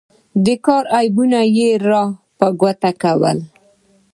د 0.43 0.45
کار 0.65 0.83
عیبونه 0.97 1.39
یې 1.57 1.69
را 1.89 2.03
په 2.37 2.47
ګوته 2.59 2.91
کړل. 3.01 3.39